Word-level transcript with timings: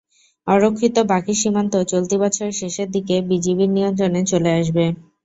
অরক্ষিত 0.47 0.95
বাকি 1.11 1.33
সীমান্ত 1.35 1.73
চলতি 1.91 2.15
বছরের 2.23 2.57
শেষের 2.59 2.87
দিকে 2.91 3.15
বিজিবির 3.29 3.69
নিয়ন্ত্রণে 3.71 4.21
চলে 4.31 4.49
আসবে। 4.59 4.85